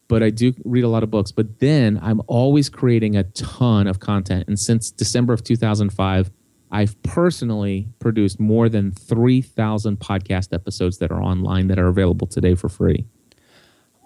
[0.09, 1.33] but I do read a lot of books.
[1.33, 4.45] But then I'm always creating a ton of content.
[4.47, 6.31] And since December of 2005,
[6.71, 12.55] I've personally produced more than 3,000 podcast episodes that are online that are available today
[12.55, 13.05] for free.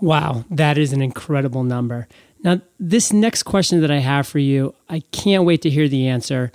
[0.00, 2.08] Wow, that is an incredible number.
[2.42, 6.08] Now, this next question that I have for you, I can't wait to hear the
[6.08, 6.50] answer.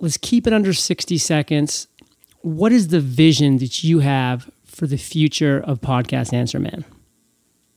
[0.00, 1.88] Let's keep it under 60 seconds.
[2.42, 6.84] What is the vision that you have for the future of Podcast Answer Man?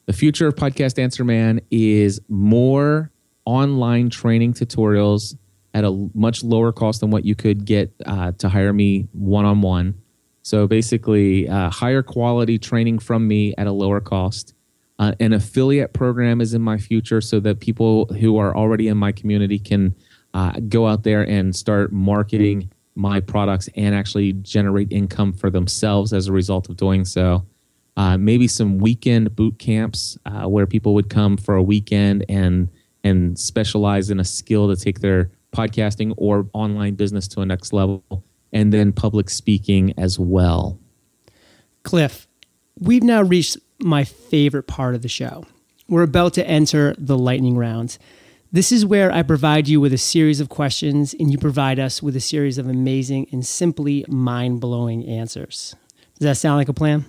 [0.06, 3.12] The future of Podcast Answer Man is more
[3.46, 5.36] online training tutorials
[5.74, 9.46] at a much lower cost than what you could get uh, to hire me one
[9.46, 10.02] on one.
[10.44, 14.54] So basically, uh, higher quality training from me at a lower cost.
[15.00, 18.98] Uh, an affiliate program is in my future so that people who are already in
[18.98, 19.94] my community can
[20.34, 26.14] uh, go out there and start marketing my products and actually generate income for themselves
[26.14, 27.46] as a result of doing so.
[27.96, 32.70] Uh, maybe some weekend boot camps uh, where people would come for a weekend and
[33.04, 37.72] and specialize in a skill to take their podcasting or online business to a next
[37.72, 38.04] level,
[38.52, 40.78] and then public speaking as well.
[41.84, 42.28] Cliff,
[42.80, 45.46] we've now reached my favorite part of the show.
[45.88, 48.00] We're about to enter the lightning rounds.
[48.52, 52.02] This is where I provide you with a series of questions and you provide us
[52.02, 55.76] with a series of amazing and simply mind blowing answers.
[56.18, 57.06] Does that sound like a plan?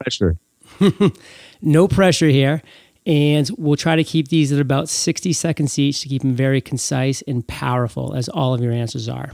[0.00, 0.36] Pressure.
[1.62, 2.62] no pressure here.
[3.04, 6.60] And we'll try to keep these at about 60 seconds each to keep them very
[6.60, 9.32] concise and powerful, as all of your answers are.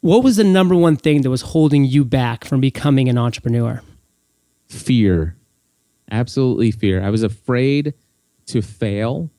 [0.00, 3.82] What was the number one thing that was holding you back from becoming an entrepreneur?
[4.68, 5.36] Fear.
[6.12, 7.02] Absolutely fear.
[7.02, 7.94] I was afraid
[8.46, 9.30] to fail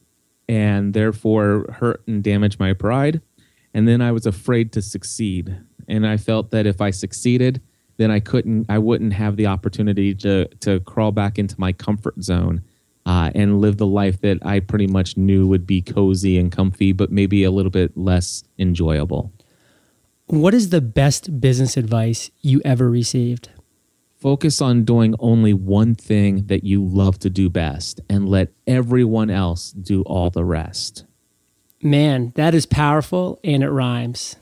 [0.49, 3.21] and therefore hurt and damage my pride.
[3.73, 5.55] And then I was afraid to succeed.
[5.87, 7.61] And I felt that if I succeeded,
[7.97, 12.21] then I couldn't, I wouldn't have the opportunity to, to crawl back into my comfort
[12.21, 12.63] zone
[13.05, 16.91] uh, and live the life that I pretty much knew would be cozy and comfy,
[16.91, 19.31] but maybe a little bit less enjoyable.
[20.27, 23.49] What is the best business advice you ever received?
[24.23, 29.29] Focus on doing only one thing that you love to do best and let everyone
[29.29, 31.03] else do all the rest.
[31.81, 34.37] Man, that is powerful and it rhymes.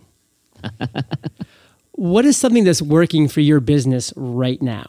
[1.94, 4.86] what is something that's working for your business right now?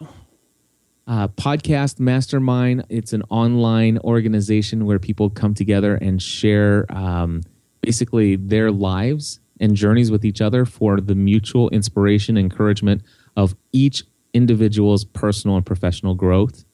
[1.07, 2.85] Uh, Podcast Mastermind.
[2.91, 7.41] It's an online organization where people come together and share um,
[7.81, 13.01] basically their lives and journeys with each other for the mutual inspiration, encouragement
[13.35, 16.65] of each individual's personal and professional growth.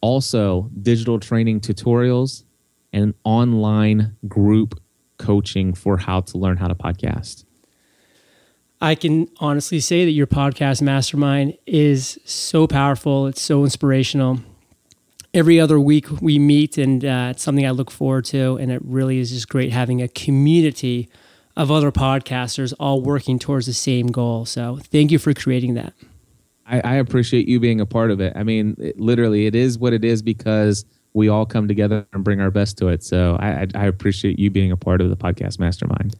[0.00, 2.44] Also, digital training tutorials
[2.92, 4.80] and online group
[5.18, 7.44] coaching for how to learn how to podcast.
[8.80, 13.26] I can honestly say that your podcast mastermind is so powerful.
[13.26, 14.40] It's so inspirational.
[15.32, 18.56] Every other week we meet, and uh, it's something I look forward to.
[18.56, 21.08] And it really is just great having a community
[21.56, 24.44] of other podcasters all working towards the same goal.
[24.44, 25.94] So thank you for creating that.
[26.66, 28.32] I, I appreciate you being a part of it.
[28.36, 32.24] I mean, it, literally, it is what it is because we all come together and
[32.24, 33.02] bring our best to it.
[33.02, 36.16] So I, I appreciate you being a part of the podcast mastermind.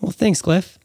[0.00, 0.78] Well, thanks, Cliff.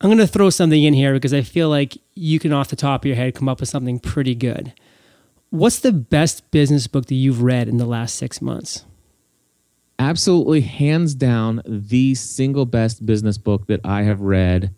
[0.00, 2.76] I'm going to throw something in here because I feel like you can, off the
[2.76, 4.72] top of your head, come up with something pretty good.
[5.50, 8.84] What's the best business book that you've read in the last six months?
[10.02, 14.74] absolutely hands down the single best business book that I have read.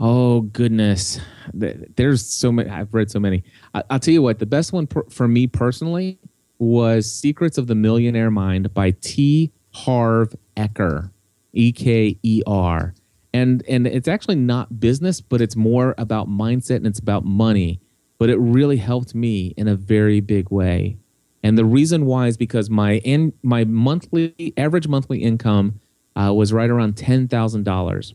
[0.00, 1.20] Oh goodness,
[1.52, 2.68] there's so many.
[2.68, 3.44] I've read so many.
[3.72, 6.18] I'll tell you what, the best one for me personally
[6.58, 9.52] was Secrets of the Millionaire Mind by T.
[9.72, 11.10] Harv Eker,
[11.52, 12.94] E K E R.
[13.32, 17.80] And and it's actually not business, but it's more about mindset and it's about money.
[18.18, 20.98] But it really helped me in a very big way.
[21.42, 25.80] And the reason why is because my in, my monthly average monthly income
[26.16, 28.14] uh, was right around ten thousand dollars,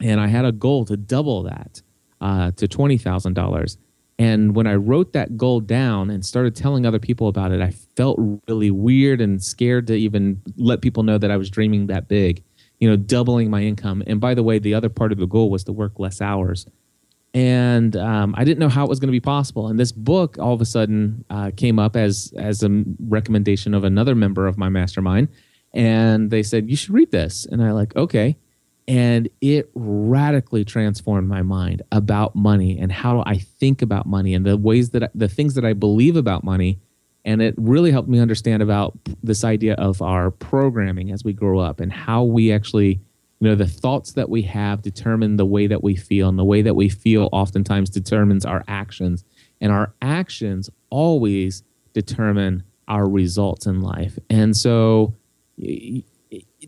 [0.00, 1.82] and I had a goal to double that
[2.20, 3.78] uh, to twenty thousand dollars.
[4.18, 7.70] And when I wrote that goal down and started telling other people about it, I
[7.96, 12.08] felt really weird and scared to even let people know that I was dreaming that
[12.08, 12.42] big,
[12.80, 14.02] you know, doubling my income.
[14.06, 16.66] And by the way, the other part of the goal was to work less hours
[17.36, 19.68] and um, I didn't know how it was going to be possible.
[19.68, 23.84] And this book all of a sudden uh, came up as as a recommendation of
[23.84, 25.28] another member of my mastermind,
[25.74, 27.44] and they said you should read this.
[27.44, 28.38] And I like okay,
[28.88, 34.46] and it radically transformed my mind about money and how I think about money and
[34.46, 36.78] the ways that I, the things that I believe about money.
[37.24, 41.58] And it really helped me understand about this idea of our programming as we grow
[41.58, 43.00] up and how we actually
[43.40, 46.44] you know the thoughts that we have determine the way that we feel and the
[46.44, 49.24] way that we feel oftentimes determines our actions
[49.60, 55.14] and our actions always determine our results in life and so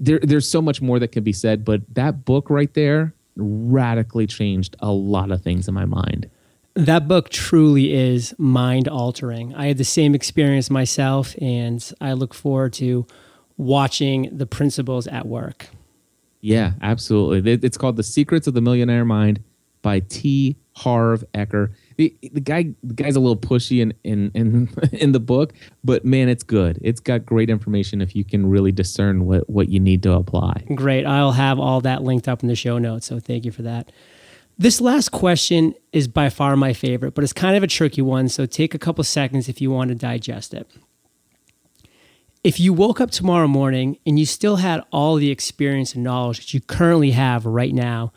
[0.00, 4.26] there, there's so much more that can be said but that book right there radically
[4.26, 6.28] changed a lot of things in my mind
[6.74, 12.34] that book truly is mind altering i had the same experience myself and i look
[12.34, 13.06] forward to
[13.56, 15.68] watching the principles at work
[16.40, 17.52] yeah, absolutely.
[17.62, 19.42] It's called The Secrets of the Millionaire Mind
[19.82, 20.56] by T.
[20.76, 21.72] Harv Eker.
[21.98, 25.52] The, the guy the guy's a little pushy in, in in in the book,
[25.84, 26.78] but man, it's good.
[26.80, 30.64] It's got great information if you can really discern what what you need to apply.
[30.74, 31.04] Great.
[31.04, 33.06] I'll have all that linked up in the show notes.
[33.06, 33.90] So thank you for that.
[34.56, 38.28] This last question is by far my favorite, but it's kind of a tricky one.
[38.28, 40.68] So take a couple seconds if you want to digest it.
[42.42, 46.38] If you woke up tomorrow morning and you still had all the experience and knowledge
[46.38, 48.12] that you currently have right now,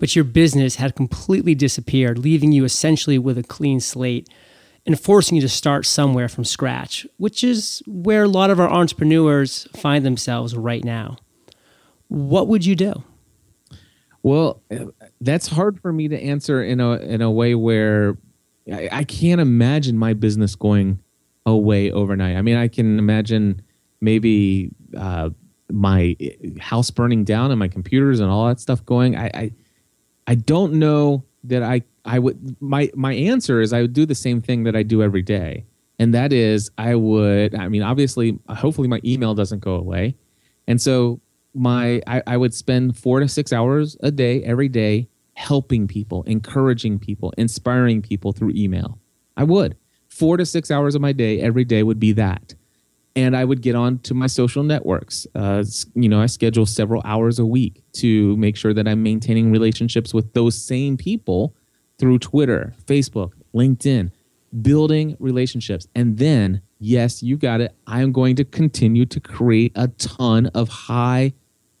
[0.00, 4.28] but your business had completely disappeared, leaving you essentially with a clean slate
[4.86, 8.68] and forcing you to start somewhere from scratch, which is where a lot of our
[8.68, 11.18] entrepreneurs find themselves right now,
[12.08, 13.04] what would you do?
[14.22, 14.62] Well,
[15.20, 18.16] that's hard for me to answer in a in a way where
[18.70, 20.98] I, I can't imagine my business going
[21.46, 22.36] away overnight.
[22.36, 23.62] I mean, I can imagine
[24.00, 25.30] maybe uh,
[25.70, 26.16] my
[26.58, 29.16] house burning down and my computers and all that stuff going.
[29.16, 29.52] I, I,
[30.30, 34.14] I don't know that I I would my my answer is I would do the
[34.14, 35.64] same thing that I do every day,
[35.98, 37.56] and that is I would.
[37.56, 40.14] I mean, obviously, uh, hopefully, my email doesn't go away,
[40.68, 41.20] and so
[41.52, 46.22] my I, I would spend four to six hours a day every day helping people,
[46.24, 49.00] encouraging people, inspiring people through email.
[49.36, 49.76] I would.
[50.06, 52.54] Four to six hours of my day every day would be that.
[53.16, 55.26] And I would get on to my social networks.
[55.34, 59.50] Uh, you know, I schedule several hours a week to make sure that I'm maintaining
[59.50, 61.54] relationships with those same people
[61.98, 64.12] through Twitter, Facebook, LinkedIn,
[64.62, 65.86] building relationships.
[65.94, 67.74] And then, yes, you got it.
[67.86, 71.32] I am going to continue to create a ton of high,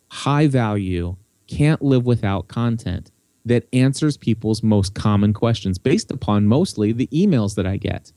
[0.08, 1.16] high value,
[1.46, 3.10] can't live without content
[3.44, 8.12] that answers people's most common questions based upon mostly the emails that I get.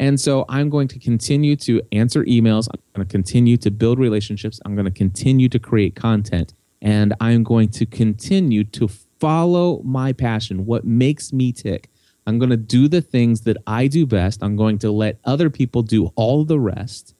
[0.00, 2.68] And so I'm going to continue to answer emails.
[2.72, 4.58] I'm going to continue to build relationships.
[4.64, 6.54] I'm going to continue to create content.
[6.80, 11.90] And I'm going to continue to follow my passion, what makes me tick.
[12.26, 14.42] I'm going to do the things that I do best.
[14.42, 17.14] I'm going to let other people do all the rest.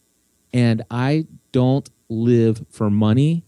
[0.55, 3.45] And I don't live for money.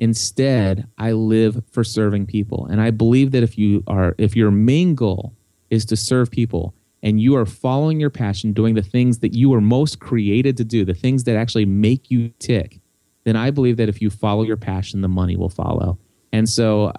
[0.00, 2.66] Instead, I live for serving people.
[2.66, 5.32] And I believe that if you are if your main goal
[5.70, 9.50] is to serve people and you are following your passion, doing the things that you
[9.50, 12.80] were most created to do, the things that actually make you tick,
[13.24, 15.98] then I believe that if you follow your passion, the money will follow.
[16.32, 16.92] And so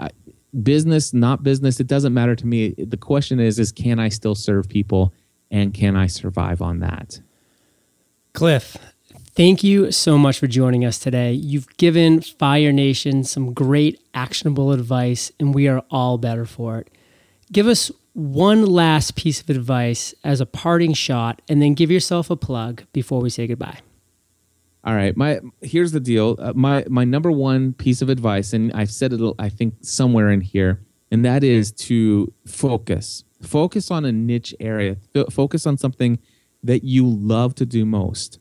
[0.61, 2.75] business, not business, it doesn't matter to me.
[2.77, 5.13] The question is, is can I still serve people
[5.49, 7.21] and can I survive on that?
[8.33, 8.77] Cliff,
[9.35, 11.33] thank you so much for joining us today.
[11.33, 16.89] You've given Fire Nation some great actionable advice, and we are all better for it.
[17.51, 22.29] Give us one last piece of advice as a parting shot, and then give yourself
[22.29, 23.79] a plug before we say goodbye.
[24.85, 26.35] All right, my here's the deal.
[26.39, 30.29] Uh, my my number one piece of advice, and I've said it, I think somewhere
[30.29, 33.23] in here, and that is to focus.
[33.41, 34.97] Focus on a niche area.
[35.29, 36.19] Focus on something
[36.63, 38.39] that you love to do most,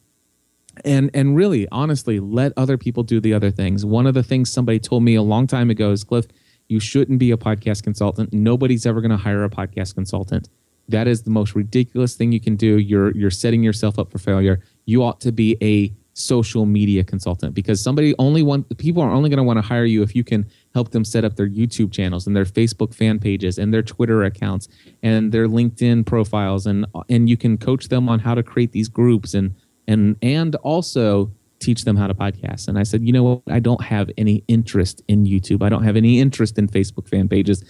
[0.84, 3.84] and and really, honestly, let other people do the other things.
[3.84, 6.26] One of the things somebody told me a long time ago is, Cliff,
[6.72, 8.32] you shouldn't be a podcast consultant.
[8.32, 10.48] Nobody's ever going to hire a podcast consultant.
[10.88, 12.78] That is the most ridiculous thing you can do.
[12.78, 14.60] You're you're setting yourself up for failure.
[14.86, 19.30] You ought to be a social media consultant because somebody only want people are only
[19.30, 21.92] going to want to hire you if you can help them set up their YouTube
[21.92, 24.68] channels and their Facebook fan pages and their Twitter accounts
[25.02, 28.88] and their LinkedIn profiles and and you can coach them on how to create these
[28.88, 29.54] groups and
[29.86, 31.30] and and also
[31.62, 32.68] teach them how to podcast.
[32.68, 33.42] And I said, you know what?
[33.48, 35.62] I don't have any interest in YouTube.
[35.62, 37.64] I don't have any interest in Facebook fan pages.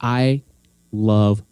[0.00, 0.42] I
[0.92, 1.42] love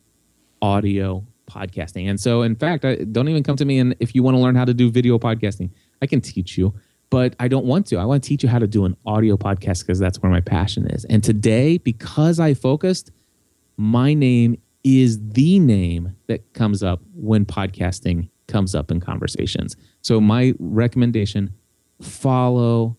[0.61, 2.09] audio podcasting.
[2.09, 4.41] And so, in fact, I, don't even come to me and if you want to
[4.41, 5.71] learn how to do video podcasting,
[6.03, 6.75] I can teach you,
[7.11, 7.97] but I don't want to.
[7.99, 10.41] I want to teach you how to do an audio podcast because that's where my
[10.41, 11.05] passion is.
[11.05, 13.11] And today, because I focused,
[13.77, 19.77] my name is the name that comes up when podcasting comes up in conversations.
[20.03, 21.55] So, my recommendation
[22.01, 22.97] follow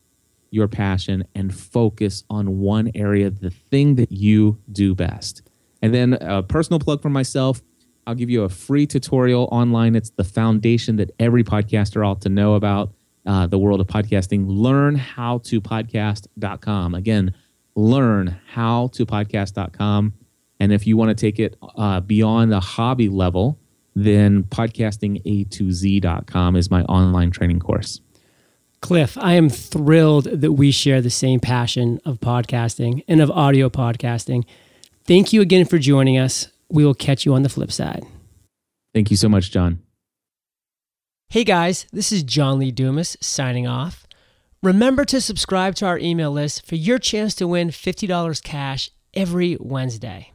[0.52, 5.42] your passion and focus on one area, the thing that you do best.
[5.82, 7.62] And then a personal plug for myself
[8.08, 9.96] I'll give you a free tutorial online.
[9.96, 12.94] It's the foundation that every podcaster ought to know about
[13.26, 14.46] uh, the world of podcasting.
[14.48, 16.94] Learn how to podcast.com.
[16.94, 17.34] Again,
[17.76, 20.14] learn how to podcast.com.
[20.60, 23.60] And if you want to take it uh, beyond the hobby level,
[23.96, 28.02] then podcasting A to Z.com is my online training course.
[28.86, 33.68] Cliff, I am thrilled that we share the same passion of podcasting and of audio
[33.68, 34.46] podcasting.
[35.06, 38.06] Thank you again for joining us we will catch you on the flip side.
[38.94, 39.80] Thank you so much, John.
[41.30, 44.06] Hey guys, this is John Lee Dumas signing off.
[44.62, 49.58] Remember to subscribe to our email list for your chance to win $50 cash every
[49.60, 50.32] Wednesday.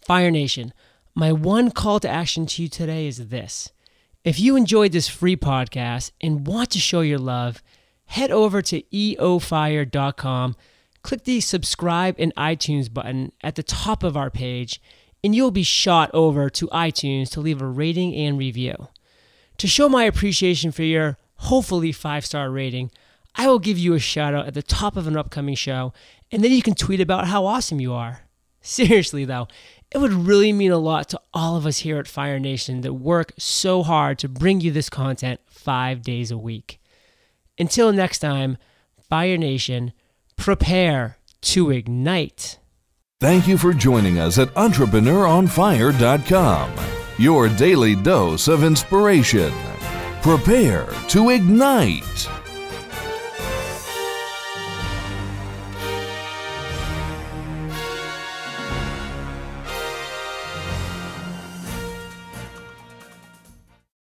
[0.00, 0.72] Fire Nation,
[1.14, 3.70] my one call to action to you today is this.
[4.24, 7.62] If you enjoyed this free podcast and want to show your love,
[8.06, 10.56] head over to eofire.com,
[11.02, 14.80] click the subscribe and iTunes button at the top of our page
[15.24, 18.88] and you'll be shot over to iTunes to leave a rating and review.
[19.58, 22.90] To show my appreciation for your hopefully five star rating,
[23.34, 25.92] I will give you a shout out at the top of an upcoming show,
[26.30, 28.22] and then you can tweet about how awesome you are.
[28.60, 29.48] Seriously, though,
[29.90, 32.94] it would really mean a lot to all of us here at Fire Nation that
[32.94, 36.80] work so hard to bring you this content five days a week.
[37.62, 38.58] Until next time,
[39.08, 39.92] Fire Nation,
[40.34, 42.58] prepare to ignite.
[43.20, 46.72] Thank you for joining us at EntrepreneuronFire.com,
[47.18, 49.52] your daily dose of inspiration.
[50.22, 52.41] Prepare to ignite.